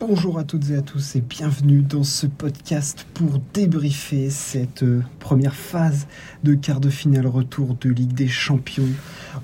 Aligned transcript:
Bonjour 0.00 0.40
à 0.40 0.44
toutes 0.44 0.70
et 0.70 0.76
à 0.76 0.82
tous 0.82 1.14
et 1.14 1.20
bienvenue 1.20 1.80
dans 1.80 2.02
ce 2.02 2.26
podcast 2.26 3.06
pour 3.14 3.38
débriefer 3.54 4.28
cette 4.28 4.82
euh, 4.82 5.02
première 5.20 5.54
phase 5.54 6.08
de 6.42 6.54
quart 6.54 6.80
de 6.80 6.90
finale 6.90 7.28
retour 7.28 7.76
de 7.80 7.90
Ligue 7.90 8.12
des 8.12 8.26
Champions. 8.26 8.88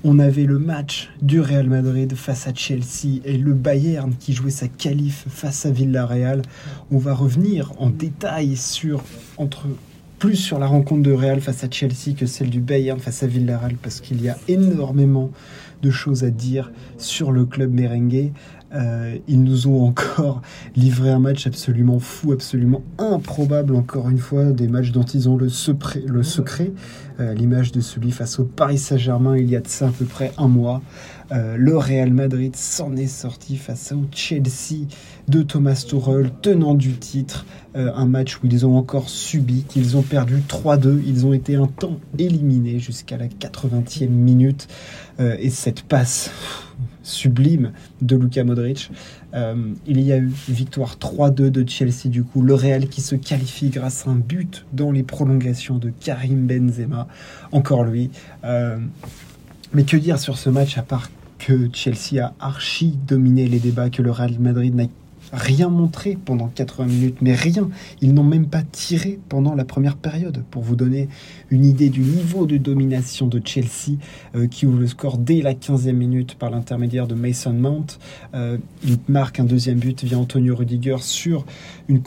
On 0.03 0.19
avait 0.19 0.43
le 0.43 0.59
match 0.59 1.09
du 1.21 1.39
Real 1.39 1.69
Madrid 1.69 2.13
face 2.15 2.47
à 2.47 2.53
Chelsea 2.53 3.21
et 3.23 3.37
le 3.37 3.53
Bayern 3.53 4.13
qui 4.13 4.33
jouait 4.33 4.51
sa 4.51 4.67
qualif 4.67 5.25
face 5.29 5.65
à 5.65 5.71
Villarreal. 5.71 6.41
On 6.91 6.97
va 6.97 7.13
revenir 7.13 7.71
en 7.77 7.89
détail 7.89 8.57
sur 8.57 9.03
entre 9.37 9.67
plus 10.21 10.35
sur 10.35 10.59
la 10.59 10.67
rencontre 10.67 11.01
de 11.01 11.11
Real 11.11 11.41
face 11.41 11.63
à 11.63 11.67
Chelsea 11.67 12.15
que 12.15 12.27
celle 12.27 12.51
du 12.51 12.59
Bayern 12.59 12.99
face 12.99 13.23
à 13.23 13.27
Villarreal 13.27 13.73
parce 13.81 14.01
qu'il 14.01 14.21
y 14.21 14.29
a 14.29 14.37
énormément 14.47 15.31
de 15.81 15.89
choses 15.89 16.23
à 16.23 16.29
dire 16.29 16.71
sur 16.99 17.31
le 17.31 17.45
club 17.45 17.73
merengue. 17.73 18.31
Euh, 18.71 19.17
ils 19.27 19.43
nous 19.43 19.65
ont 19.65 19.83
encore 19.83 20.43
livré 20.75 21.09
un 21.09 21.17
match 21.17 21.47
absolument 21.47 21.97
fou, 21.97 22.33
absolument 22.33 22.83
improbable, 22.99 23.75
encore 23.75 24.09
une 24.09 24.19
fois, 24.19 24.51
des 24.51 24.67
matchs 24.67 24.91
dont 24.91 25.01
ils 25.01 25.27
ont 25.27 25.37
le, 25.37 25.49
secret, 25.49 26.03
le 26.05 26.21
secret 26.21 26.71
euh, 27.21 27.33
l'image 27.33 27.71
de 27.71 27.81
celui 27.81 28.11
face 28.11 28.39
au 28.39 28.45
Paris 28.45 28.77
Saint-Germain 28.77 29.37
il 29.37 29.49
y 29.49 29.55
a 29.55 29.59
de 29.59 29.67
ça 29.67 29.87
à 29.87 29.91
peu 29.91 30.05
près 30.05 30.31
un 30.37 30.47
mois. 30.47 30.81
Euh, 31.31 31.55
le 31.57 31.77
Real 31.77 32.11
Madrid 32.11 32.55
s'en 32.55 32.95
est 32.95 33.07
sorti 33.07 33.57
face 33.57 33.91
au 33.91 34.05
Chelsea 34.11 34.87
de 35.31 35.41
Thomas 35.41 35.83
Tuchel, 35.87 36.29
tenant 36.41 36.75
du 36.75 36.93
titre. 36.93 37.45
un 37.73 38.05
match 38.05 38.37
où 38.37 38.47
ils 38.47 38.65
ont 38.65 38.77
encore 38.77 39.09
subi, 39.09 39.63
qu'ils 39.63 39.95
ont 39.95 40.01
perdu 40.01 40.43
3-2. 40.47 41.01
Ils 41.07 41.25
ont 41.25 41.33
été 41.33 41.55
un 41.55 41.67
temps 41.67 41.99
éliminés 42.19 42.79
jusqu'à 42.79 43.17
la 43.17 43.27
80e 43.27 44.09
minute. 44.09 44.67
et 45.19 45.49
cette 45.49 45.83
passe 45.83 46.31
sublime 47.03 47.71
de 48.01 48.15
Luka 48.15 48.43
Modric. 48.43 48.91
Euh, 49.33 49.73
il 49.87 50.01
y 50.01 50.11
a 50.11 50.17
eu 50.17 50.31
victoire 50.49 50.97
3-2 50.97 51.49
de 51.49 51.67
Chelsea 51.67 52.07
du 52.07 52.23
coup, 52.23 52.41
le 52.41 52.53
Real 52.53 52.87
qui 52.87 53.01
se 53.01 53.15
qualifie 53.15 53.69
grâce 53.69 54.07
à 54.07 54.11
un 54.11 54.15
but 54.15 54.65
dans 54.73 54.91
les 54.91 55.03
prolongations 55.03 55.77
de 55.77 55.91
Karim 55.99 56.47
Benzema, 56.47 57.07
encore 57.51 57.83
lui. 57.83 58.09
Euh, 58.43 58.77
mais 59.73 59.83
que 59.83 59.97
dire 59.97 60.19
sur 60.19 60.37
ce 60.37 60.49
match 60.49 60.77
à 60.77 60.83
part 60.83 61.09
que 61.39 61.69
Chelsea 61.73 62.23
a 62.23 62.33
archi 62.39 62.97
dominé 63.07 63.47
les 63.47 63.59
débats, 63.59 63.89
que 63.89 64.01
le 64.01 64.11
Real 64.11 64.37
Madrid 64.39 64.75
n'a 64.75 64.85
rien 65.33 65.69
montré 65.69 66.17
pendant 66.23 66.47
80 66.47 66.85
minutes, 66.85 67.17
mais 67.21 67.33
rien. 67.33 67.69
Ils 68.01 68.13
n'ont 68.13 68.23
même 68.23 68.47
pas 68.47 68.63
tiré 68.63 69.19
pendant 69.29 69.55
la 69.55 69.65
première 69.65 69.95
période. 69.95 70.43
Pour 70.51 70.63
vous 70.63 70.75
donner 70.75 71.07
une 71.49 71.65
idée 71.65 71.89
du 71.89 72.01
niveau 72.01 72.45
de 72.45 72.57
domination 72.57 73.27
de 73.27 73.41
Chelsea, 73.43 73.97
euh, 74.35 74.47
qui 74.47 74.65
ouvre 74.65 74.79
le 74.79 74.87
score 74.87 75.17
dès 75.17 75.41
la 75.41 75.53
15e 75.53 75.93
minute 75.93 76.35
par 76.35 76.49
l'intermédiaire 76.49 77.07
de 77.07 77.15
Mason 77.15 77.53
Mount. 77.53 77.99
Euh, 78.33 78.57
il 78.83 78.97
marque 79.07 79.39
un 79.39 79.43
deuxième 79.43 79.79
but 79.79 80.03
via 80.03 80.17
Antonio 80.17 80.55
Rudiger 80.55 80.97
sur, 80.99 81.45
une, 81.87 82.01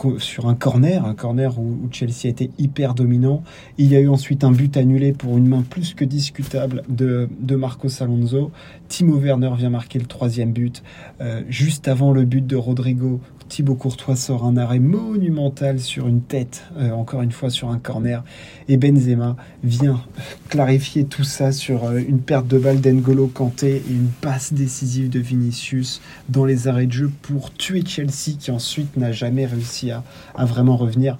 un 0.44 0.54
corner, 0.54 1.04
un 1.04 1.14
corner 1.14 1.58
où, 1.58 1.88
Chelsea 1.90 2.28
été 2.28 2.50
hyper 2.58 2.94
dominant. 2.94 3.42
Il 3.78 3.90
y 3.90 3.96
a 3.96 4.00
eu 4.00 4.08
ensuite 4.08 4.44
un 4.44 4.50
but 4.50 4.76
annulé 4.76 5.12
pour 5.12 5.36
une 5.36 5.46
main 5.46 5.62
plus 5.62 5.94
que 5.94 6.04
discutable 6.04 6.82
de, 6.88 7.28
de 7.40 7.56
Marcos 7.56 8.02
Alonso. 8.02 8.50
Timo 8.88 9.18
Werner 9.18 9.50
vient 9.56 9.70
marquer 9.70 9.98
le 9.98 10.06
troisième 10.06 10.52
but. 10.52 10.82
Euh, 11.20 11.42
juste 11.48 11.88
avant 11.88 12.12
le 12.12 12.24
but 12.24 12.46
de 12.46 12.56
Rodrigo, 12.56 13.03
Thibaut 13.48 13.74
Courtois 13.74 14.16
sort 14.16 14.44
un 14.44 14.56
arrêt 14.56 14.78
monumental 14.78 15.78
sur 15.78 16.08
une 16.08 16.22
tête, 16.22 16.64
euh, 16.76 16.90
encore 16.90 17.22
une 17.22 17.32
fois 17.32 17.50
sur 17.50 17.68
un 17.68 17.78
corner. 17.78 18.24
Et 18.68 18.76
Benzema 18.76 19.36
vient 19.62 20.02
clarifier 20.48 21.04
tout 21.04 21.24
ça 21.24 21.52
sur 21.52 21.84
euh, 21.84 21.98
une 21.98 22.20
perte 22.20 22.46
de 22.48 22.58
balle 22.58 22.80
d'Engolo 22.80 23.28
Kanté 23.28 23.76
et 23.88 23.92
une 23.92 24.08
passe 24.08 24.52
décisive 24.52 25.10
de 25.10 25.20
Vinicius 25.20 26.00
dans 26.28 26.44
les 26.44 26.68
arrêts 26.68 26.86
de 26.86 26.92
jeu 26.92 27.12
pour 27.22 27.52
tuer 27.52 27.84
Chelsea 27.86 28.36
qui 28.38 28.50
ensuite 28.50 28.96
n'a 28.96 29.12
jamais 29.12 29.46
réussi 29.46 29.90
à, 29.90 30.02
vraiment 30.44 30.76
revenir. 30.76 31.18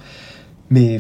Mais. 0.71 0.99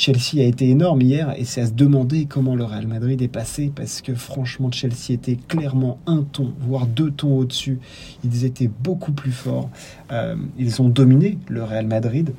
Chelsea 0.00 0.40
a 0.40 0.44
été 0.44 0.66
énorme 0.70 1.02
hier 1.02 1.34
et 1.36 1.44
c'est 1.44 1.60
à 1.60 1.66
se 1.66 1.72
demander 1.72 2.24
comment 2.24 2.56
le 2.56 2.64
Real 2.64 2.86
Madrid 2.86 3.20
est 3.20 3.28
passé 3.28 3.70
parce 3.76 4.00
que 4.00 4.14
franchement 4.14 4.72
Chelsea 4.72 5.10
était 5.10 5.36
clairement 5.36 5.98
un 6.06 6.22
ton, 6.22 6.54
voire 6.58 6.86
deux 6.86 7.10
tons 7.10 7.36
au-dessus. 7.36 7.78
Ils 8.24 8.46
étaient 8.46 8.70
beaucoup 8.82 9.12
plus 9.12 9.30
forts. 9.30 9.68
Euh, 10.10 10.36
ils 10.58 10.80
ont 10.80 10.88
dominé 10.88 11.36
le 11.48 11.64
Real 11.64 11.86
Madrid. 11.86 12.32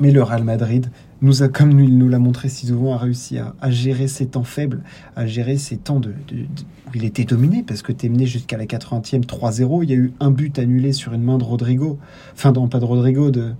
Mais 0.00 0.10
le 0.10 0.22
Real 0.22 0.42
Madrid 0.42 0.90
nous 1.22 1.42
a, 1.42 1.48
comme 1.48 1.78
il 1.80 1.98
nous 1.98 2.08
l'a 2.08 2.18
montré 2.18 2.48
si 2.48 2.66
souvent, 2.66 2.94
a 2.94 2.98
réussi 2.98 3.38
à, 3.38 3.70
gérer 3.70 4.08
ses 4.08 4.26
temps 4.26 4.44
faibles, 4.44 4.82
à 5.16 5.26
gérer 5.26 5.56
ses 5.56 5.76
temps 5.76 6.00
de, 6.00 6.10
où 6.10 6.90
il 6.94 7.04
était 7.04 7.24
dominé 7.24 7.62
parce 7.62 7.82
que 7.82 7.92
tu 7.92 8.06
es 8.06 8.08
mené 8.08 8.26
jusqu'à 8.26 8.56
la 8.56 8.64
80e 8.64 9.24
3-0. 9.24 9.82
Il 9.82 9.90
y 9.90 9.92
a 9.92 9.96
eu 9.96 10.12
un 10.20 10.30
but 10.30 10.58
annulé 10.58 10.92
sur 10.92 11.12
une 11.12 11.22
main 11.22 11.38
de 11.38 11.44
Rodrigo, 11.44 11.98
enfin 12.32 12.52
non 12.52 12.68
pas 12.68 12.80
de 12.80 12.84
Rodrigo, 12.84 13.30
de, 13.30 13.52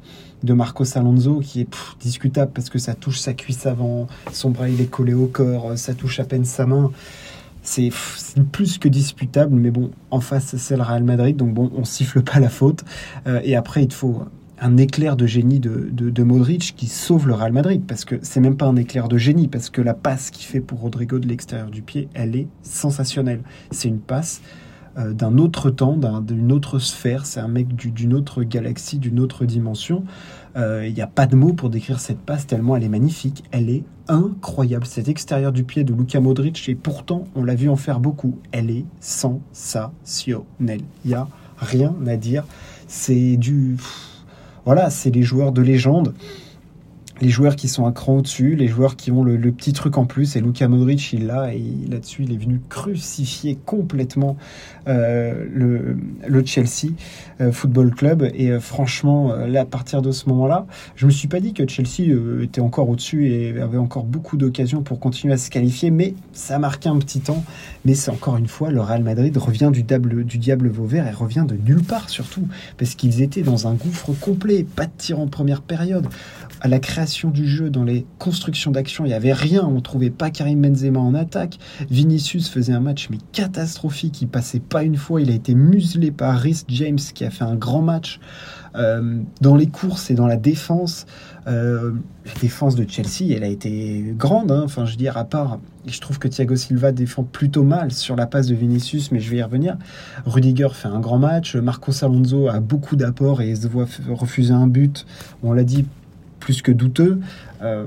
de 0.42 0.52
Marcos 0.52 0.96
Alonso 0.96 1.40
qui 1.40 1.60
est 1.60 1.68
discutable 2.00 2.52
parce 2.54 2.70
que 2.70 2.78
ça 2.78 2.94
touche 2.94 3.18
sa 3.18 3.34
cuisse 3.34 3.66
avant, 3.66 4.06
son 4.32 4.50
bras 4.50 4.68
il 4.68 4.80
est 4.80 4.90
collé 4.90 5.14
au 5.14 5.26
corps, 5.26 5.76
ça 5.76 5.94
touche 5.94 6.20
à 6.20 6.24
peine 6.24 6.44
sa 6.44 6.66
main. 6.66 6.90
C'est 7.62 7.90
plus 8.52 8.78
que 8.78 8.88
disputable, 8.88 9.54
mais 9.54 9.70
bon, 9.70 9.90
en 10.10 10.20
face 10.20 10.56
c'est 10.56 10.76
le 10.76 10.82
Real 10.82 11.04
Madrid, 11.04 11.36
donc 11.36 11.52
bon, 11.52 11.70
on 11.76 11.84
siffle 11.84 12.22
pas 12.22 12.40
la 12.40 12.48
faute. 12.48 12.84
Euh, 13.26 13.40
et 13.44 13.54
après, 13.54 13.82
il 13.82 13.88
te 13.88 13.94
faut 13.94 14.24
un 14.60 14.76
éclair 14.76 15.16
de 15.16 15.26
génie 15.26 15.58
de, 15.58 16.22
Modric 16.22 16.74
qui 16.76 16.86
sauve 16.86 17.26
le 17.26 17.34
Real 17.34 17.52
Madrid, 17.52 17.82
parce 17.86 18.04
que 18.04 18.16
c'est 18.22 18.40
même 18.40 18.56
pas 18.56 18.66
un 18.66 18.76
éclair 18.76 19.08
de 19.08 19.16
génie, 19.16 19.48
parce 19.48 19.70
que 19.70 19.80
la 19.80 19.94
passe 19.94 20.30
qu'il 20.30 20.44
fait 20.44 20.60
pour 20.60 20.80
Rodrigo 20.80 21.18
de 21.18 21.26
l'extérieur 21.26 21.70
du 21.70 21.82
pied, 21.82 22.08
elle 22.14 22.36
est 22.36 22.46
sensationnelle. 22.62 23.40
C'est 23.70 23.88
une 23.88 24.00
passe 24.00 24.42
euh, 24.98 25.14
d'un 25.14 25.38
autre 25.38 25.70
temps, 25.70 25.96
d'une 26.20 26.52
autre 26.52 26.78
sphère. 26.78 27.24
C'est 27.24 27.40
un 27.40 27.48
mec 27.48 27.74
d'une 27.74 28.12
autre 28.12 28.42
galaxie, 28.42 28.98
d'une 28.98 29.18
autre 29.18 29.46
dimension. 29.46 30.04
Euh, 30.56 30.86
il 30.86 30.92
n'y 30.92 31.00
a 31.00 31.06
pas 31.06 31.26
de 31.26 31.36
mots 31.36 31.54
pour 31.54 31.70
décrire 31.70 32.00
cette 32.00 32.18
passe 32.18 32.46
tellement 32.46 32.76
elle 32.76 32.84
est 32.84 32.88
magnifique. 32.88 33.44
Elle 33.52 33.70
est 33.70 33.84
incroyable. 34.08 34.84
Cet 34.84 35.08
extérieur 35.08 35.52
du 35.52 35.64
pied 35.64 35.84
de 35.84 35.94
Luka 35.94 36.20
Modric, 36.20 36.68
et 36.68 36.74
pourtant 36.74 37.24
on 37.34 37.44
l'a 37.44 37.54
vu 37.54 37.70
en 37.70 37.76
faire 37.76 37.98
beaucoup. 37.98 38.38
Elle 38.52 38.70
est 38.70 38.84
sensationnelle. 39.00 40.82
Il 41.04 41.08
n'y 41.08 41.14
a 41.14 41.28
rien 41.56 41.94
à 42.06 42.16
dire. 42.16 42.44
C'est 42.88 43.36
du... 43.38 43.76
Voilà, 44.72 44.88
c'est 44.88 45.10
les 45.10 45.24
joueurs 45.24 45.50
de 45.50 45.62
légende 45.62 46.14
les 47.20 47.28
joueurs 47.28 47.56
qui 47.56 47.68
sont 47.68 47.86
un 47.86 47.92
cran 47.92 48.16
au-dessus, 48.16 48.56
les 48.56 48.68
joueurs 48.68 48.96
qui 48.96 49.10
ont 49.10 49.22
le, 49.22 49.38
petit 49.52 49.72
truc 49.72 49.98
en 49.98 50.06
plus. 50.06 50.36
Et 50.36 50.40
Luka 50.40 50.68
Modric, 50.68 51.12
il 51.12 51.26
l'a, 51.26 51.52
et 51.54 51.62
là-dessus, 51.88 52.24
il 52.24 52.32
est 52.32 52.36
venu 52.36 52.60
crucifier 52.68 53.58
complètement 53.66 54.36
euh, 54.88 55.44
le, 55.52 56.44
Chelsea 56.44 56.92
euh, 57.40 57.52
Football 57.52 57.94
Club. 57.94 58.30
Et 58.34 58.50
euh, 58.50 58.60
franchement, 58.60 59.34
là, 59.34 59.62
à 59.62 59.64
partir 59.64 60.00
de 60.02 60.12
ce 60.12 60.28
moment-là, 60.30 60.66
je 60.96 61.06
me 61.06 61.10
suis 61.10 61.28
pas 61.28 61.40
dit 61.40 61.52
que 61.52 61.68
Chelsea 61.68 62.14
était 62.42 62.60
encore 62.60 62.88
au-dessus 62.88 63.30
et 63.30 63.60
avait 63.60 63.78
encore 63.78 64.04
beaucoup 64.04 64.36
d'occasions 64.36 64.82
pour 64.82 64.98
continuer 64.98 65.34
à 65.34 65.38
se 65.38 65.50
qualifier, 65.50 65.90
mais 65.90 66.14
ça 66.32 66.56
a 66.56 66.58
marqué 66.58 66.88
un 66.88 66.98
petit 66.98 67.20
temps. 67.20 67.44
Mais 67.84 67.94
c'est 67.94 68.10
encore 68.10 68.36
une 68.36 68.48
fois, 68.48 68.70
le 68.70 68.80
Real 68.80 69.02
Madrid 69.02 69.36
revient 69.36 69.70
du 69.72 69.82
diable, 69.82 70.24
du 70.24 70.38
diable 70.38 70.68
Vauvert 70.68 71.06
et 71.06 71.12
revient 71.12 71.44
de 71.46 71.56
nulle 71.56 71.82
part 71.82 72.08
surtout, 72.08 72.46
parce 72.78 72.94
qu'ils 72.94 73.20
étaient 73.20 73.42
dans 73.42 73.66
un 73.66 73.74
gouffre 73.74 74.12
complet, 74.20 74.64
pas 74.64 74.86
de 74.86 74.92
tir 74.96 75.20
en 75.20 75.26
première 75.26 75.60
période 75.60 76.06
à 76.60 76.68
la 76.68 76.78
création 76.78 77.09
du 77.10 77.48
jeu, 77.48 77.70
dans 77.70 77.84
les 77.84 78.06
constructions 78.18 78.70
d'action, 78.70 79.04
il 79.04 79.08
n'y 79.08 79.14
avait 79.14 79.32
rien. 79.32 79.64
On 79.64 79.74
ne 79.74 79.80
trouvait 79.80 80.10
pas 80.10 80.30
Karim 80.30 80.62
Benzema 80.62 81.00
en 81.00 81.14
attaque. 81.14 81.58
Vinicius 81.90 82.48
faisait 82.48 82.72
un 82.72 82.80
match 82.80 83.08
mais 83.10 83.18
catastrophique. 83.32 84.22
Il 84.22 84.28
passait 84.28 84.60
pas 84.60 84.82
une 84.82 84.96
fois. 84.96 85.20
Il 85.20 85.30
a 85.30 85.34
été 85.34 85.54
muselé 85.54 86.10
par 86.10 86.38
Rhys 86.38 86.64
James 86.68 86.98
qui 86.98 87.24
a 87.24 87.30
fait 87.30 87.44
un 87.44 87.56
grand 87.56 87.82
match. 87.82 88.20
Euh, 88.76 89.20
dans 89.40 89.56
les 89.56 89.66
courses 89.66 90.10
et 90.10 90.14
dans 90.14 90.28
la 90.28 90.36
défense, 90.36 91.06
euh, 91.48 91.92
la 92.24 92.32
défense 92.40 92.76
de 92.76 92.88
Chelsea, 92.88 93.34
elle 93.34 93.42
a 93.42 93.48
été 93.48 94.14
grande. 94.16 94.52
Hein. 94.52 94.62
Enfin, 94.64 94.84
je 94.84 94.92
veux 94.92 94.96
dire, 94.96 95.16
à 95.16 95.24
part, 95.24 95.58
je 95.86 95.98
trouve 96.00 96.18
que 96.18 96.28
Thiago 96.28 96.54
Silva 96.54 96.92
défend 96.92 97.24
plutôt 97.24 97.64
mal 97.64 97.90
sur 97.90 98.14
la 98.14 98.26
passe 98.26 98.46
de 98.46 98.54
Vinicius, 98.54 99.10
mais 99.10 99.18
je 99.18 99.30
vais 99.30 99.38
y 99.38 99.42
revenir. 99.42 99.76
Rudiger 100.24 100.68
fait 100.72 100.88
un 100.88 101.00
grand 101.00 101.18
match. 101.18 101.56
Marcos 101.56 102.04
Alonso 102.04 102.48
a 102.48 102.60
beaucoup 102.60 102.94
d'apports 102.94 103.40
et 103.42 103.56
se 103.56 103.66
voit 103.66 103.86
refuser 104.08 104.52
un 104.52 104.68
but. 104.68 105.04
On 105.42 105.52
l'a 105.52 105.64
dit, 105.64 105.86
plus 106.40 106.62
que 106.62 106.72
douteux. 106.72 107.20
Il 107.60 107.66
euh, 107.66 107.86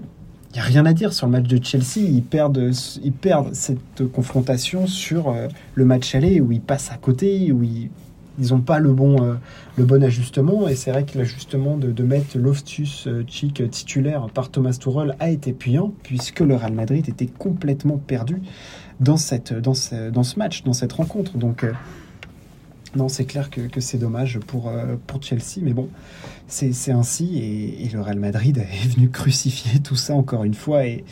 n'y 0.53 0.59
a 0.59 0.63
rien 0.63 0.85
à 0.85 0.93
dire 0.93 1.11
sur 1.11 1.25
le 1.25 1.31
match 1.31 1.47
de 1.47 1.61
Chelsea. 1.61 1.97
Ils 1.97 2.23
perdent, 2.23 2.71
ils 3.03 3.11
perdent 3.11 3.53
cette 3.53 4.07
confrontation 4.13 4.87
sur 4.87 5.29
euh, 5.29 5.47
le 5.75 5.85
match 5.85 6.15
aller 6.15 6.39
où 6.39 6.51
ils 6.51 6.61
passent 6.61 6.91
à 6.91 6.97
côté, 6.97 7.51
où 7.51 7.63
ils 7.63 7.89
n'ont 8.49 8.61
pas 8.61 8.79
le 8.79 8.93
bon, 8.93 9.21
euh, 9.21 9.33
le 9.77 9.83
bon 9.83 10.01
ajustement. 10.03 10.67
Et 10.67 10.75
c'est 10.75 10.91
vrai 10.91 11.03
que 11.03 11.17
l'ajustement 11.17 11.75
de, 11.77 12.03
mettre 12.03 12.37
Loftus 12.37 13.09
Cheek 13.27 13.69
titulaire 13.69 14.27
par 14.33 14.49
Thomas 14.49 14.77
Tuchel 14.79 15.15
a 15.19 15.29
été 15.29 15.51
puyant, 15.51 15.91
puisque 16.03 16.39
le 16.39 16.55
Real 16.55 16.73
Madrid 16.73 17.09
était 17.09 17.27
complètement 17.27 17.97
perdu 17.97 18.41
dans, 18.99 19.17
cette, 19.17 19.53
dans, 19.53 19.73
ce, 19.73 20.11
dans 20.11 20.23
ce 20.23 20.37
match, 20.39 20.63
dans 20.63 20.73
cette 20.73 20.93
rencontre. 20.93 21.37
Donc 21.37 21.65
non, 22.95 23.09
c'est 23.09 23.25
clair 23.25 23.49
que, 23.49 23.79
c'est 23.79 23.97
dommage 23.97 24.39
pour, 24.39 24.67
euh, 24.67 24.95
pour 25.07 25.21
Chelsea, 25.21 25.61
mais 25.61 25.73
bon, 25.73 25.89
c'est 26.47 26.91
ainsi, 26.91 27.37
et, 27.37 27.89
le 27.89 28.01
Real 28.01 28.19
Madrid 28.19 28.57
est 28.83 28.87
venu 28.87 29.09
crucifier 29.09 29.79
tout 29.79 29.95
ça 29.95 30.13
encore 30.15 30.43
une 30.43 30.53
fois, 30.53 30.85
et, 30.85 31.03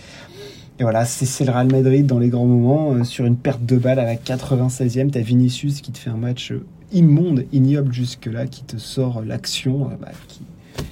voilà, 0.79 1.05
c'est 1.05 1.45
le 1.45 1.51
Real 1.51 1.71
Madrid 1.71 2.05
dans 2.07 2.19
les 2.19 2.29
grands 2.29 2.45
moments, 2.45 2.93
euh, 2.93 3.03
sur 3.03 3.25
une 3.25 3.35
perte 3.35 3.65
de 3.65 3.77
balle 3.77 3.99
à 3.99 4.05
la 4.05 4.15
96e, 4.15 5.11
t'as 5.11 5.19
Vinicius 5.21 5.81
qui 5.81 5.91
te 5.91 5.97
fait 5.97 6.09
un 6.09 6.17
match 6.17 6.51
euh, 6.51 6.65
immonde, 6.91 7.45
ignoble 7.51 7.93
jusque-là, 7.93 8.47
qui 8.47 8.63
te 8.63 8.77
sort 8.77 9.21
l'action, 9.21 9.89
bah, 10.01 10.11
qui, 10.27 10.41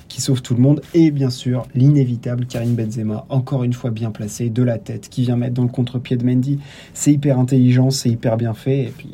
qui 0.08 0.22
sauve 0.22 0.42
tout 0.42 0.56
le 0.56 0.62
monde. 0.62 0.82
Et 0.94 1.12
bien 1.12 1.30
sûr, 1.30 1.66
l'inévitable 1.76 2.46
Karim 2.46 2.76
Benzema, 2.76 3.26
encore 3.30 3.64
une 3.64 3.74
fois 3.74 3.92
bien 3.92 4.12
placé, 4.12 4.50
de 4.50 4.64
la 4.64 4.78
tête, 4.78 5.10
qui 5.10 5.22
vient 5.22 5.38
mettre 5.38 5.54
dans 5.54 5.64
le 5.64 5.70
contre-pied 5.70 6.18
de 6.18 6.26
Mendy. 6.26 6.60
C'est 6.94 7.14
hyper 7.14 7.40
intelligent, 7.40 7.90
c'est 7.90 8.10
hyper 8.10 8.38
bien 8.38 8.54
fait. 8.54 8.84
Et 8.84 8.94
puis, 8.96 9.12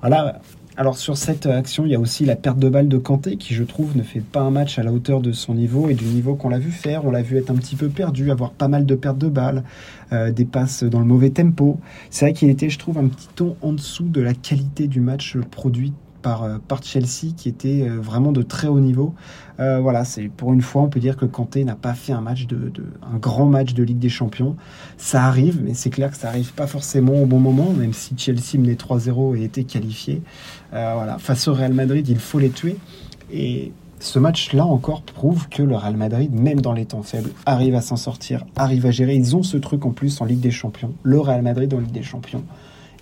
voilà. 0.00 0.40
Alors 0.78 0.98
sur 0.98 1.16
cette 1.16 1.46
action, 1.46 1.86
il 1.86 1.92
y 1.92 1.94
a 1.94 1.98
aussi 1.98 2.26
la 2.26 2.36
perte 2.36 2.58
de 2.58 2.68
balle 2.68 2.88
de 2.88 2.98
Kanté 2.98 3.38
qui 3.38 3.54
je 3.54 3.64
trouve 3.64 3.96
ne 3.96 4.02
fait 4.02 4.20
pas 4.20 4.42
un 4.42 4.50
match 4.50 4.78
à 4.78 4.82
la 4.82 4.92
hauteur 4.92 5.22
de 5.22 5.32
son 5.32 5.54
niveau 5.54 5.88
et 5.88 5.94
du 5.94 6.04
niveau 6.04 6.34
qu'on 6.34 6.50
l'a 6.50 6.58
vu 6.58 6.70
faire. 6.70 7.06
On 7.06 7.10
l'a 7.10 7.22
vu 7.22 7.38
être 7.38 7.50
un 7.50 7.54
petit 7.54 7.76
peu 7.76 7.88
perdu, 7.88 8.30
avoir 8.30 8.50
pas 8.50 8.68
mal 8.68 8.84
de 8.84 8.94
pertes 8.94 9.16
de 9.16 9.28
balles, 9.28 9.64
euh, 10.12 10.30
des 10.30 10.44
passes 10.44 10.84
dans 10.84 10.98
le 10.98 11.06
mauvais 11.06 11.30
tempo. 11.30 11.80
C'est 12.10 12.26
vrai 12.26 12.34
qu'il 12.34 12.50
était, 12.50 12.68
je 12.68 12.78
trouve, 12.78 12.98
un 12.98 13.08
petit 13.08 13.28
ton 13.34 13.56
en 13.62 13.72
dessous 13.72 14.04
de 14.04 14.20
la 14.20 14.34
qualité 14.34 14.86
du 14.86 15.00
match 15.00 15.38
produit 15.50 15.94
euh, 16.26 16.58
par, 16.66 16.82
Chelsea 16.82 17.32
qui 17.36 17.48
était 17.48 17.88
euh, 17.88 17.98
vraiment 18.00 18.32
de 18.32 18.42
très 18.42 18.68
haut 18.68 18.80
niveau. 18.80 19.14
Euh, 19.60 19.78
voilà, 19.80 20.04
c'est 20.04 20.28
pour 20.28 20.52
une 20.52 20.60
fois, 20.60 20.82
on 20.82 20.88
peut 20.88 21.00
dire 21.00 21.16
que 21.16 21.24
Kanté 21.24 21.64
n'a 21.64 21.74
pas 21.74 21.94
fait 21.94 22.12
un 22.12 22.20
match 22.20 22.46
de, 22.46 22.72
un 23.02 23.16
grand 23.16 23.46
match 23.46 23.74
de 23.74 23.82
Ligue 23.82 23.98
des 23.98 24.08
Champions. 24.08 24.56
Ça 24.96 25.24
arrive, 25.24 25.60
mais 25.62 25.74
c'est 25.74 25.90
clair 25.90 26.10
que 26.10 26.16
ça 26.16 26.28
arrive 26.28 26.52
pas 26.52 26.66
forcément 26.66 27.14
au 27.14 27.26
bon 27.26 27.38
moment, 27.38 27.72
même 27.72 27.92
si 27.92 28.14
Chelsea 28.16 28.58
menait 28.58 28.74
3-0 28.74 29.36
et 29.36 29.44
était 29.44 29.64
qualifié. 29.64 30.22
voilà, 30.70 31.16
face 31.18 31.48
au 31.48 31.54
Real 31.54 31.72
Madrid, 31.72 32.06
il 32.08 32.18
faut 32.18 32.38
les 32.38 32.50
tuer. 32.50 32.76
Et 33.32 33.72
ce 33.98 34.18
match-là 34.18 34.66
encore 34.66 35.02
prouve 35.02 35.48
que 35.48 35.62
le 35.62 35.74
Real 35.74 35.96
Madrid, 35.96 36.32
même 36.32 36.60
dans 36.60 36.72
les 36.72 36.84
temps 36.84 37.02
faibles, 37.02 37.30
arrive 37.46 37.74
à 37.74 37.80
s'en 37.80 37.96
sortir, 37.96 38.44
arrive 38.54 38.86
à 38.86 38.90
gérer. 38.90 39.14
Ils 39.14 39.34
ont 39.36 39.42
ce 39.42 39.56
truc 39.56 39.86
en 39.86 39.90
plus 39.90 40.20
en 40.20 40.26
Ligue 40.26 40.40
des 40.40 40.50
Champions. 40.50 40.92
Le 41.02 41.18
Real 41.18 41.42
Madrid 41.42 41.72
en 41.72 41.78
Ligue 41.78 41.92
des 41.92 42.02
Champions 42.02 42.44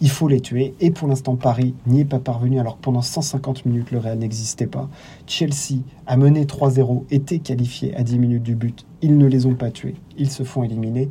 il 0.00 0.10
faut 0.10 0.28
les 0.28 0.40
tuer. 0.40 0.74
Et 0.80 0.90
pour 0.90 1.08
l'instant, 1.08 1.36
Paris 1.36 1.74
n'y 1.86 2.00
est 2.00 2.04
pas 2.04 2.18
parvenu, 2.18 2.58
alors 2.58 2.76
pendant 2.76 3.02
150 3.02 3.66
minutes, 3.66 3.90
le 3.90 3.98
Real 3.98 4.18
n'existait 4.18 4.66
pas. 4.66 4.88
Chelsea 5.26 5.80
a 6.06 6.16
mené 6.16 6.44
3-0, 6.44 7.04
était 7.10 7.38
qualifié 7.38 7.94
à 7.96 8.02
10 8.02 8.18
minutes 8.18 8.42
du 8.42 8.54
but. 8.54 8.84
Ils 9.02 9.16
ne 9.16 9.26
les 9.26 9.46
ont 9.46 9.54
pas 9.54 9.70
tués, 9.70 9.96
ils 10.18 10.30
se 10.30 10.42
font 10.42 10.62
éliminer. 10.62 11.08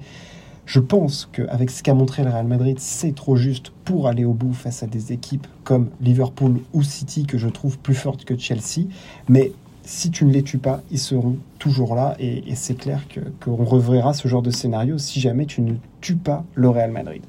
Je 0.66 0.80
pense 0.80 1.30
qu'avec 1.34 1.70
ce 1.70 1.84
qu'a 1.84 1.94
montré 1.94 2.24
le 2.24 2.30
Real 2.30 2.48
Madrid, 2.48 2.78
c'est 2.80 3.14
trop 3.14 3.36
juste 3.36 3.72
pour 3.84 4.08
aller 4.08 4.24
au 4.24 4.34
bout 4.34 4.54
face 4.54 4.82
à 4.82 4.88
des 4.88 5.12
équipes 5.12 5.46
comme 5.66 5.90
Liverpool 6.00 6.62
ou 6.74 6.84
City, 6.84 7.26
que 7.26 7.38
je 7.38 7.50
trouve 7.50 7.78
plus 7.78 7.96
fortes 7.96 8.24
que 8.24 8.38
Chelsea. 8.38 8.88
Mais 9.28 9.52
si 9.84 10.10
tu 10.10 10.24
ne 10.24 10.32
les 10.32 10.44
tues 10.44 10.60
pas, 10.60 10.82
ils 10.90 11.00
seront 11.00 11.38
toujours 11.60 11.96
là. 11.96 12.16
Et, 12.20 12.44
c'est 12.56 12.76
clair 12.76 13.02
qu'on 13.44 13.66
reverra 13.66 14.14
ce 14.14 14.28
genre 14.30 14.42
de 14.42 14.52
scénario 14.52 14.98
si 14.98 15.20
jamais 15.20 15.46
tu 15.46 15.62
ne 15.62 15.74
tues 16.00 16.16
pas 16.16 16.46
le 16.56 16.70
Real 16.70 16.92
Madrid. 16.92 17.24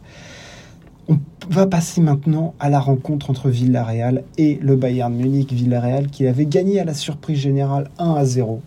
Va 1.50 1.66
passer 1.66 2.00
maintenant 2.00 2.54
à 2.58 2.70
la 2.70 2.80
rencontre 2.80 3.28
entre 3.28 3.50
Villarreal 3.50 4.24
et 4.38 4.58
le 4.62 4.76
Bayern 4.76 5.14
Munich. 5.14 5.52
Villarreal 5.52 6.08
qui 6.08 6.26
avait 6.26 6.46
gagné 6.46 6.80
à 6.80 6.84
la 6.84 6.94
surprise 6.94 7.38
générale 7.38 7.90
1 7.98 8.14
à 8.14 8.24
0. 8.24 8.62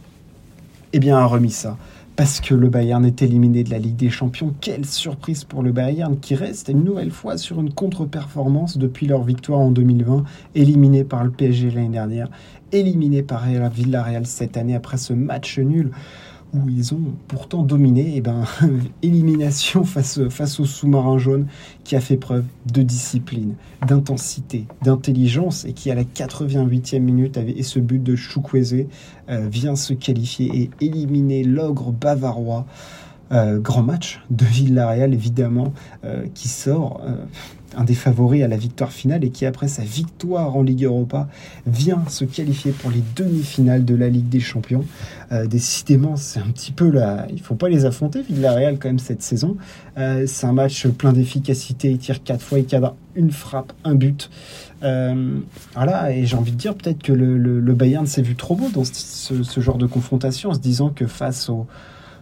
Eh 0.94 1.00
bien, 1.00 1.18
a 1.18 1.25
remis 1.25 1.50
ça. 1.50 1.75
Parce 2.15 2.39
que 2.39 2.53
le 2.53 2.69
Bayern 2.69 3.03
est 3.03 3.24
éliminé 3.24 3.63
de 3.63 3.71
la 3.71 3.79
Ligue 3.79 3.95
des 3.95 4.12
Champions. 4.12 4.53
Quelle 4.62 4.85
surprise 4.85 5.44
pour 5.44 5.63
le 5.63 5.71
Bayern 5.71 6.19
qui 6.19 6.35
reste 6.35 6.69
une 6.69 6.83
nouvelle 6.83 7.12
fois 7.12 7.38
sur 7.38 7.59
une 7.59 7.74
contre-performance 7.74 8.77
depuis 8.77 9.07
leur 9.07 9.24
victoire 9.24 9.59
en 9.59 9.71
2020, 9.71 10.24
éliminé 10.53 11.03
par 11.03 11.24
le 11.24 11.31
PSG 11.31 11.71
l'année 11.71 11.89
dernière, 11.89 12.29
éliminé 12.71 13.24
par 13.24 13.45
Villarreal 13.71 14.27
cette 14.27 14.56
année 14.56 14.75
après 14.75 14.97
ce 14.97 15.13
match 15.13 15.57
nul 15.57 15.91
où 16.53 16.69
ils 16.69 16.94
ont 16.94 17.01
pourtant 17.27 17.63
dominé, 17.63 18.13
et 18.13 18.17
eh 18.17 18.21
ben, 18.21 18.44
élimination 19.01 19.83
face, 19.83 20.19
au 20.59 20.65
sous-marin 20.65 21.17
jaune 21.17 21.47
qui 21.83 21.95
a 21.95 22.01
fait 22.01 22.17
preuve 22.17 22.45
de 22.71 22.81
discipline, 22.81 23.55
d'intensité, 23.85 24.65
d'intelligence 24.81 25.65
et 25.65 25.73
qui 25.73 25.91
à 25.91 25.95
la 25.95 26.03
88e 26.03 26.99
minute 26.99 27.38
avait 27.38 27.51
et 27.51 27.63
ce 27.63 27.79
but 27.79 28.01
de 28.01 28.15
Choukweze 28.15 28.85
euh, 29.29 29.47
vient 29.49 29.75
se 29.75 29.94
qualifier 29.94 30.69
et 30.79 30.85
éliminer 30.85 31.44
l'ogre 31.44 31.91
bavarois. 31.91 32.65
Euh, 33.33 33.59
grand 33.59 33.83
match 33.83 34.21
de 34.29 34.45
Villarreal 34.45 35.13
évidemment 35.13 35.73
euh, 36.05 36.25
qui 36.33 36.47
sort 36.47 37.01
un 37.77 37.83
des 37.83 37.94
favoris 37.94 38.44
à 38.44 38.47
la 38.47 38.57
victoire 38.57 38.91
finale 38.91 39.24
et 39.24 39.29
qui, 39.29 39.45
après 39.45 39.68
sa 39.68 39.83
victoire 39.83 40.56
en 40.56 40.63
Ligue 40.63 40.83
Europa, 40.83 41.27
vient 41.68 42.03
se 42.09 42.25
qualifier 42.25 42.71
pour 42.71 42.89
les 42.89 43.03
demi-finales 43.15 43.85
de 43.85 43.95
la 43.95 44.09
Ligue 44.09 44.29
des 44.29 44.39
Champions. 44.39 44.83
Euh, 45.31 45.45
décidément, 45.45 46.15
c'est 46.15 46.39
un 46.39 46.47
petit 46.47 46.71
peu 46.71 46.89
là. 46.89 47.27
Il 47.31 47.39
faut 47.39 47.56
pas 47.56 47.69
les 47.69 47.85
affronter, 47.85 48.24
Villarreal, 48.24 48.79
quand 48.79 48.89
même, 48.89 49.00
cette 49.00 49.21
saison. 49.21 49.57
Euh, 49.97 50.25
c'est 50.25 50.47
un 50.47 50.53
match 50.53 50.88
plein 50.88 51.13
d'efficacité. 51.13 51.91
Il 51.91 52.00
tire 52.00 52.24
quatre 52.24 52.41
fois, 52.41 52.59
il 52.59 52.65
cadre 52.65 52.95
une 53.15 53.31
frappe, 53.31 53.74
un 53.83 53.95
but. 53.95 54.29
Euh, 54.83 55.39
voilà, 55.75 56.12
et 56.12 56.25
j'ai 56.25 56.35
envie 56.35 56.51
de 56.51 56.57
dire 56.57 56.75
peut-être 56.75 57.01
que 57.01 57.13
le, 57.13 57.74
Bayern 57.74 58.07
s'est 58.07 58.21
vu 58.21 58.35
trop 58.35 58.56
beau 58.56 58.69
dans 58.74 58.83
ce, 58.83 59.59
genre 59.62 59.77
de 59.77 59.88
confrontation 59.88 60.50
en 60.50 60.53
se 60.53 60.59
disant 60.59 60.89
que 60.89 61.06
face 61.06 61.50
au 61.50 61.68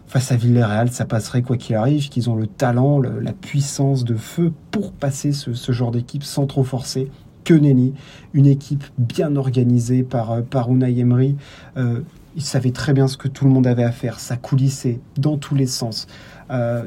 face 0.06 0.30
à 0.30 0.36
Villarreal, 0.36 0.90
ça 0.90 1.04
passerait 1.04 1.42
quoi 1.42 1.56
qu'il 1.56 1.74
arrive, 1.74 2.08
qu'ils 2.08 2.30
ont 2.30 2.36
le 2.36 2.46
talent, 2.46 3.00
la 3.00 3.32
puissance 3.32 4.04
de 4.04 4.14
feu 4.14 4.52
pour 4.70 4.92
passer 4.92 5.32
ce, 5.32 5.72
genre 5.72 5.90
d'équipe 5.90 6.22
sans 6.22 6.46
trop 6.46 6.64
forcer. 6.64 7.10
Que 7.44 7.54
nenni, 7.54 7.94
une 8.34 8.46
équipe 8.46 8.84
bien 8.98 9.36
organisée 9.36 10.02
par, 10.02 10.32
euh, 10.32 10.40
par 10.42 10.70
Unai 10.70 10.98
Emery. 10.98 11.36
Euh, 11.76 12.00
il 12.34 12.42
savait 12.42 12.72
très 12.72 12.92
bien 12.92 13.06
ce 13.06 13.16
que 13.16 13.28
tout 13.28 13.44
le 13.44 13.50
monde 13.52 13.68
avait 13.68 13.84
à 13.84 13.92
faire, 13.92 14.18
ça 14.18 14.36
coulissait 14.36 14.98
dans 15.16 15.36
tous 15.38 15.54
les 15.54 15.66
sens. 15.66 16.06
Euh, 16.50 16.84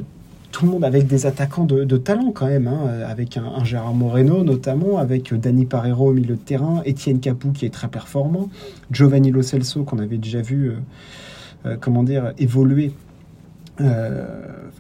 tout 0.52 0.66
le 0.66 0.72
monde 0.72 0.84
avec 0.84 1.08
des 1.08 1.26
attaquants 1.26 1.66
de, 1.66 1.98
talent 1.98 2.32
quand 2.32 2.48
même, 2.48 2.68
hein, 2.68 3.04
avec 3.08 3.38
un, 3.38 3.64
Gérard 3.64 3.94
Moreno 3.94 4.44
notamment, 4.44 4.98
avec 4.98 5.34
Dani 5.34 5.66
Parero 5.66 6.10
au 6.10 6.14
milieu 6.14 6.36
de 6.36 6.40
terrain, 6.40 6.82
Etienne 6.88 7.20
Capou 7.20 7.52
qui 7.52 7.66
est 7.66 7.74
très 7.74 7.88
performant, 7.88 8.50
Giovanni 8.92 9.32
Lo 9.32 9.44
Celso 9.44 9.84
qu'on 9.84 10.00
avait 10.00 10.18
déjà 10.18 10.42
vu, 10.42 10.74
évoluer 12.40 12.94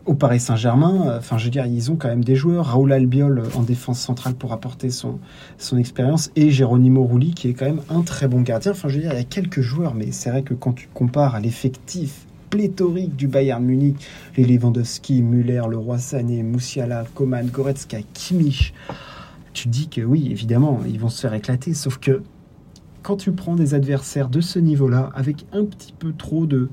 au 0.05 0.13
Paris 0.13 0.39
Saint-Germain, 0.39 1.15
enfin 1.17 1.37
je 1.37 1.45
veux 1.45 1.51
dire, 1.51 1.65
ils 1.65 1.91
ont 1.91 1.95
quand 1.95 2.07
même 2.09 2.23
des 2.23 2.35
joueurs. 2.35 2.65
Raoul 2.65 2.91
Albiol 2.91 3.43
en 3.55 3.63
défense 3.63 3.99
centrale 3.99 4.33
pour 4.33 4.53
apporter 4.53 4.89
son, 4.89 5.19
son 5.57 5.77
expérience 5.77 6.31
et 6.35 6.51
Geronimo 6.51 7.05
Rulli 7.05 7.33
qui 7.33 7.49
est 7.49 7.53
quand 7.53 7.65
même 7.65 7.81
un 7.89 8.01
très 8.01 8.27
bon 8.27 8.41
gardien. 8.41 8.71
Enfin 8.71 8.89
je 8.89 8.95
veux 8.95 9.01
dire, 9.01 9.11
il 9.13 9.17
y 9.17 9.21
a 9.21 9.25
quelques 9.25 9.61
joueurs, 9.61 9.95
mais 9.95 10.11
c'est 10.11 10.29
vrai 10.29 10.43
que 10.43 10.53
quand 10.53 10.73
tu 10.73 10.89
compares 10.93 11.35
à 11.35 11.39
l'effectif 11.39 12.25
pléthorique 12.49 13.15
du 13.15 13.27
Bayern 13.27 13.63
Munich, 13.63 13.97
les 14.35 14.45
Lewandowski, 14.45 15.21
Müller, 15.21 15.61
Leroy 15.69 15.99
Sané, 15.99 16.43
Moussiala, 16.43 17.05
Coman, 17.13 17.45
Goretzka, 17.47 17.99
Kimmich, 18.13 18.73
tu 19.53 19.67
dis 19.67 19.87
que 19.87 20.01
oui, 20.01 20.29
évidemment, 20.31 20.79
ils 20.87 20.99
vont 20.99 21.09
se 21.09 21.21
faire 21.21 21.33
éclater, 21.33 21.73
sauf 21.73 21.97
que 21.97 22.23
quand 23.01 23.17
tu 23.17 23.31
prends 23.31 23.55
des 23.55 23.73
adversaires 23.73 24.29
de 24.29 24.41
ce 24.41 24.59
niveau-là, 24.59 25.09
avec 25.15 25.45
un 25.53 25.65
petit 25.65 25.93
peu 25.97 26.11
trop 26.11 26.45
de, 26.45 26.69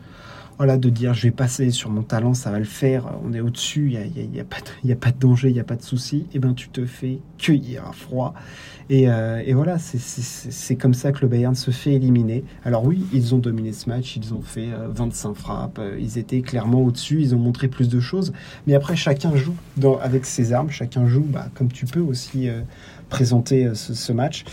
voilà, 0.59 0.79
de 0.79 0.89
dire 0.89 1.15
je 1.15 1.25
vais 1.25 1.31
passer 1.31 1.71
sur 1.71 1.91
mon 1.91 2.03
talent, 2.03 2.35
ça 2.35 2.51
va 2.51 2.59
le 2.59 2.65
faire, 2.65 3.05
on 3.25 3.33
est 3.33 3.41
au-dessus, 3.41 3.93
il 3.93 3.99
n'y 4.13 4.21
a, 4.21 4.37
y 4.37 4.41
a, 4.41 4.45
pas 4.45 4.57
de, 4.61 4.93
a 4.93 4.97
pas 4.97 5.11
de 5.11 5.19
danger, 5.19 5.49
il 5.49 5.55
n'y 5.55 5.61
a 5.61 5.65
pas 5.65 5.77
de 5.77 5.83
souci, 5.83 6.19
et 6.19 6.27
eh 6.35 6.39
ben 6.39 6.55
tu 6.55 6.69
te 6.69 6.85
fais 6.87 7.19
cueillir 7.39 7.87
à 7.87 7.93
froid. 7.93 8.35
Et, 8.89 9.11
euh, 9.11 9.43
et 9.45 9.53
voilà, 9.53 9.79
c'est 9.79 10.77
comme 10.77 10.95
ça 10.95 11.11
que 11.11 11.21
le 11.23 11.29
Bayern 11.29 11.55
se 11.57 11.73
fait 11.73 11.95
éliminer. 11.95 12.45
Alors 12.65 12.85
oui, 12.85 13.05
ils 13.13 13.35
ont 13.35 13.39
dominé 13.39 13.73
ce 13.73 13.89
match, 13.89 14.17
ils 14.17 14.33
ont 14.33 14.43
fait 14.43 14.69
25 14.91 15.31
euh, 15.31 15.35
frappes, 15.35 15.79
euh, 15.81 15.99
ils 16.01 16.19
étaient 16.19 16.41
clairement 16.41 16.83
au-dessus, 16.83 17.21
ils 17.21 17.35
ont 17.35 17.39
montré 17.39 17.67
plus 17.67 17.89
de 17.89 17.99
choses, 17.99 18.33
mais 18.67 18.75
après 18.75 18.95
chacun 18.95 19.35
joue 19.35 19.57
avec 20.01 20.25
ses 20.25 20.53
armes, 20.53 20.71
chacun 20.71 21.07
joue 21.07 21.27
bah, 21.29 21.49
comme 21.55 21.69
tu 21.69 21.87
peux 21.87 22.01
aussi 22.01 22.49
présenter 23.09 23.71
ce, 23.75 24.13
match. 24.13 24.45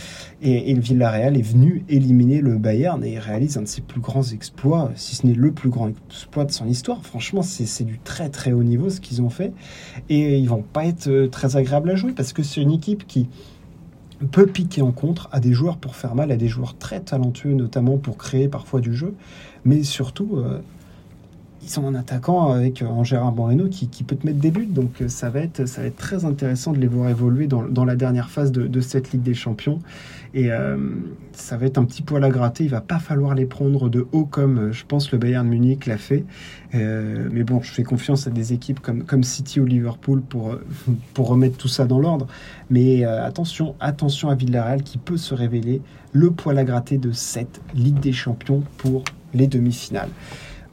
Et, 0.42 0.70
et, 0.70 0.74
le 0.74 0.80
Villarreal 0.80 1.36
est 1.36 1.42
venu 1.42 1.84
éliminer 1.88 2.40
le 2.40 2.56
Bayern 2.56 3.04
et 3.04 3.18
réalise 3.18 3.56
un 3.56 3.62
de 3.62 3.66
ses 3.66 3.80
plus 3.80 4.00
grands 4.00 4.22
exploits, 4.22 4.92
si 4.94 5.16
ce 5.16 5.26
n'est 5.26 5.34
le 5.34 5.52
plus 5.52 5.70
grand 5.70 5.88
exploit 5.88 6.44
de 6.44 6.52
son 6.52 6.66
histoire. 6.66 7.04
Franchement, 7.04 7.42
c'est 7.42 7.84
du 7.84 7.98
très 7.98 8.28
très 8.28 8.52
haut 8.52 8.62
niveau 8.62 8.90
ce 8.90 9.00
qu'ils 9.00 9.22
ont 9.22 9.30
fait. 9.30 9.52
Et 10.08 10.38
ils 10.38 10.48
vont 10.48 10.62
pas 10.62 10.86
être 10.86 11.08
euh, 11.08 11.28
très 11.28 11.56
agréables 11.56 11.90
à 11.90 11.96
jouer 11.96 12.12
parce 12.12 12.32
que 12.32 12.42
c'est 12.42 12.60
une 12.60 12.72
équipe 12.72 13.06
qui 13.06 13.28
peut 14.30 14.46
piquer 14.46 14.82
en 14.82 14.92
contre 14.92 15.28
à 15.32 15.40
des 15.40 15.52
joueurs 15.52 15.76
pour 15.76 15.96
faire 15.96 16.14
mal, 16.14 16.30
à 16.30 16.36
des 16.36 16.48
joueurs 16.48 16.76
très 16.78 17.00
talentueux, 17.00 17.52
notamment 17.52 17.98
pour 17.98 18.16
créer 18.16 18.48
parfois 18.48 18.80
du 18.80 18.94
jeu, 18.94 19.14
mais 19.64 19.82
surtout 19.82 20.36
euh, 20.36 20.60
ils 21.64 21.80
ont 21.80 21.88
un 21.88 21.94
attaquant 21.94 22.52
avec 22.52 22.82
euh, 22.82 23.04
Gérard 23.04 23.34
qui, 23.70 24.04
peut 24.04 24.16
te 24.16 24.26
mettre 24.26 24.38
des 24.38 24.50
buts. 24.50 24.66
Donc 24.66 25.00
euh, 25.00 25.08
ça 25.08 25.30
va 25.30 25.40
être, 25.40 25.62
très 25.96 26.24
intéressant 26.24 26.72
de 26.72 26.78
les 26.78 26.86
voir 26.86 27.08
évoluer 27.08 27.46
dans, 27.46 27.84
la 27.84 27.96
dernière 27.96 28.30
phase 28.30 28.52
de, 28.52 28.80
cette 28.80 29.12
Ligue 29.12 29.22
des 29.22 29.34
Champions. 29.34 29.78
Et 30.34 30.50
euh, 30.50 30.76
ça 31.32 31.56
va 31.56 31.66
être 31.66 31.78
un 31.78 31.84
petit 31.84 32.02
poil 32.02 32.22
à 32.24 32.28
gratter. 32.28 32.64
Il 32.64 32.70
va 32.70 32.80
pas 32.80 32.98
falloir 32.98 33.34
les 33.34 33.46
prendre 33.46 33.88
de 33.88 34.06
haut 34.12 34.24
comme 34.24 34.72
je 34.72 34.84
pense 34.84 35.12
le 35.12 35.18
Bayern 35.18 35.46
Munich 35.46 35.86
l'a 35.86 35.96
fait. 35.96 36.24
mais 36.72 37.44
bon, 37.44 37.62
je 37.62 37.70
fais 37.70 37.84
confiance 37.84 38.26
à 38.26 38.30
des 38.30 38.52
équipes 38.52 38.80
comme, 38.80 39.22
City 39.22 39.60
ou 39.60 39.64
Liverpool 39.64 40.22
pour, 40.22 40.56
pour 41.14 41.28
remettre 41.28 41.56
tout 41.56 41.68
ça 41.68 41.86
dans 41.86 42.00
l'ordre. 42.00 42.26
Mais 42.68 43.04
attention, 43.04 43.74
attention 43.80 44.28
à 44.28 44.34
Villarreal 44.34 44.82
qui 44.82 44.98
peut 44.98 45.16
se 45.16 45.34
révéler 45.34 45.80
le 46.12 46.30
poil 46.30 46.58
à 46.58 46.64
gratter 46.64 46.98
de 46.98 47.12
cette 47.12 47.60
Ligue 47.74 48.00
des 48.00 48.12
Champions 48.12 48.62
pour 48.76 49.04
les 49.34 49.46
demi-finales. 49.46 50.10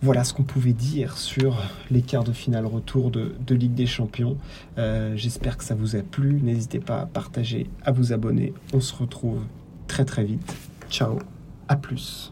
Voilà 0.03 0.23
ce 0.23 0.33
qu'on 0.33 0.43
pouvait 0.43 0.73
dire 0.73 1.15
sur 1.15 1.61
les 1.91 2.01
quarts 2.01 2.23
de 2.23 2.31
finale 2.31 2.65
retour 2.65 3.11
de, 3.11 3.35
Ligue 3.53 3.75
des 3.75 3.85
Champions. 3.85 4.35
Euh, 4.79 5.13
j'espère 5.15 5.57
que 5.57 5.63
ça 5.63 5.75
vous 5.75 5.95
a 5.95 6.01
plu. 6.01 6.39
N'hésitez 6.41 6.79
pas 6.79 7.01
à 7.01 7.05
partager, 7.05 7.69
à 7.83 7.91
vous 7.91 8.11
abonner. 8.11 8.51
On 8.73 8.79
se 8.79 8.95
retrouve 8.95 9.43
très 9.87 10.03
très 10.03 10.23
vite. 10.23 10.55
Ciao, 10.89 11.19
à 11.67 11.75
plus. 11.75 12.30